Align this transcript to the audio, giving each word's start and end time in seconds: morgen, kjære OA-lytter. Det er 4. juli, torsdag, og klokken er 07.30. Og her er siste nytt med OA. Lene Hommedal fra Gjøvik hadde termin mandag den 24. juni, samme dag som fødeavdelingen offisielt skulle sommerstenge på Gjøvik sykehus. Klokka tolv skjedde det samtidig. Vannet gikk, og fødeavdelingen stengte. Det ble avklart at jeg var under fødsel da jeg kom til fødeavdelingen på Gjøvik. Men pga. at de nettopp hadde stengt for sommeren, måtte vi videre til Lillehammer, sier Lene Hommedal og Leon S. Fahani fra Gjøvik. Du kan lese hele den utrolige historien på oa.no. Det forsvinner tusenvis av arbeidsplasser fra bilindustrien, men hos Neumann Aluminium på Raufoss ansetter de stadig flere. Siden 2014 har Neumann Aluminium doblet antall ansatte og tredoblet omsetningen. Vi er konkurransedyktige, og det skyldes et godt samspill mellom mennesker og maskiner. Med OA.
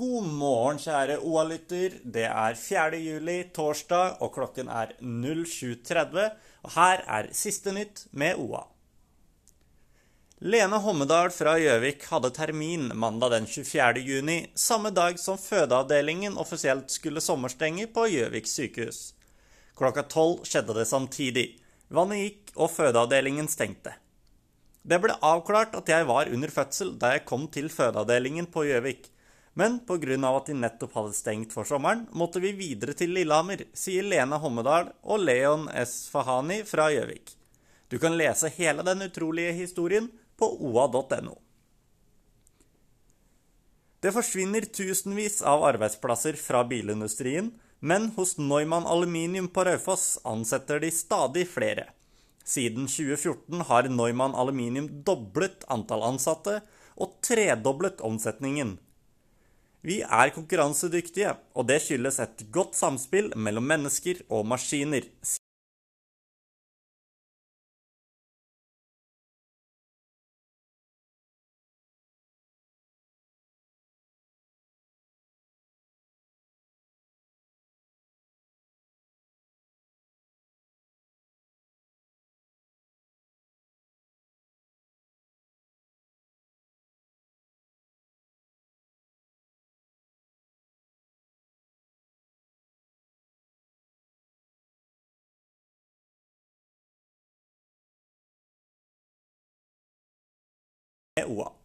morgen, 0.00 0.78
kjære 0.78 1.20
OA-lytter. 1.22 2.00
Det 2.04 2.24
er 2.26 2.54
4. 2.54 2.98
juli, 2.98 3.44
torsdag, 3.54 4.16
og 4.20 4.32
klokken 4.34 4.68
er 4.68 4.94
07.30. 5.00 6.30
Og 6.64 6.70
her 6.74 7.04
er 7.06 7.28
siste 7.32 7.72
nytt 7.72 8.06
med 8.10 8.34
OA. 8.36 8.64
Lene 10.40 10.76
Hommedal 10.82 11.30
fra 11.30 11.54
Gjøvik 11.58 12.04
hadde 12.10 12.30
termin 12.34 12.90
mandag 12.94 13.30
den 13.30 13.46
24. 13.46 14.00
juni, 14.02 14.50
samme 14.54 14.90
dag 14.90 15.18
som 15.18 15.38
fødeavdelingen 15.38 16.36
offisielt 16.36 16.90
skulle 16.90 17.20
sommerstenge 17.20 17.86
på 17.86 18.08
Gjøvik 18.10 18.46
sykehus. 18.46 19.14
Klokka 19.78 20.02
tolv 20.02 20.42
skjedde 20.44 20.74
det 20.74 20.88
samtidig. 20.90 21.46
Vannet 21.88 22.18
gikk, 22.18 22.52
og 22.56 22.70
fødeavdelingen 22.70 23.48
stengte. 23.48 23.94
Det 24.82 24.98
ble 25.00 25.14
avklart 25.22 25.74
at 25.78 25.88
jeg 25.88 26.04
var 26.06 26.28
under 26.28 26.50
fødsel 26.52 26.96
da 26.98 27.14
jeg 27.14 27.24
kom 27.24 27.46
til 27.48 27.70
fødeavdelingen 27.72 28.50
på 28.52 28.66
Gjøvik. 28.68 29.13
Men 29.54 29.78
pga. 29.86 30.36
at 30.36 30.46
de 30.46 30.54
nettopp 30.54 30.94
hadde 30.94 31.14
stengt 31.14 31.52
for 31.52 31.64
sommeren, 31.64 32.08
måtte 32.10 32.40
vi 32.42 32.52
videre 32.52 32.92
til 32.92 33.14
Lillehammer, 33.14 33.64
sier 33.72 34.02
Lene 34.02 34.38
Hommedal 34.42 34.90
og 35.02 35.20
Leon 35.22 35.68
S. 35.70 36.08
Fahani 36.10 36.64
fra 36.66 36.90
Gjøvik. 36.90 37.36
Du 37.88 37.98
kan 37.98 38.16
lese 38.18 38.50
hele 38.56 38.82
den 38.82 39.06
utrolige 39.06 39.52
historien 39.54 40.10
på 40.36 40.48
oa.no. 40.58 41.38
Det 44.02 44.12
forsvinner 44.12 44.66
tusenvis 44.68 45.38
av 45.46 45.62
arbeidsplasser 45.64 46.36
fra 46.36 46.64
bilindustrien, 46.68 47.52
men 47.80 48.10
hos 48.16 48.34
Neumann 48.38 48.88
Aluminium 48.90 49.46
på 49.48 49.64
Raufoss 49.64 50.18
ansetter 50.24 50.82
de 50.82 50.90
stadig 50.92 51.46
flere. 51.48 51.86
Siden 52.44 52.88
2014 52.90 53.64
har 53.70 53.88
Neumann 53.88 54.34
Aluminium 54.34 54.90
doblet 55.06 55.64
antall 55.72 56.04
ansatte 56.04 56.58
og 57.00 57.14
tredoblet 57.24 58.02
omsetningen. 58.04 58.76
Vi 59.84 59.98
er 60.00 60.30
konkurransedyktige, 60.32 61.34
og 61.52 61.66
det 61.68 61.82
skyldes 61.84 62.16
et 62.24 62.46
godt 62.52 62.72
samspill 62.78 63.34
mellom 63.36 63.66
mennesker 63.68 64.22
og 64.32 64.46
maskiner. 64.48 65.04
Med 101.16 101.24
OA. 101.26 101.63